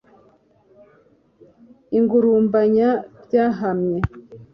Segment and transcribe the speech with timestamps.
[1.97, 2.89] Ingurumbanya
[3.25, 3.97] byahamye